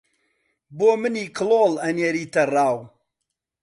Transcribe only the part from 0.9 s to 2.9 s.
منی کڵۆڵ ئەنێریتە ڕاو